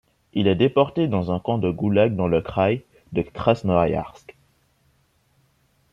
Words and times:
Il 0.33 0.47
est 0.47 0.55
déporté 0.55 1.07
dans 1.07 1.31
un 1.31 1.37
camps 1.39 1.59
de 1.59 1.69
Goulag 1.69 2.15
dans 2.15 2.27
le 2.27 2.41
Kraï 2.41 2.81
de 3.11 3.21
Krasnoïarsk. 3.21 4.35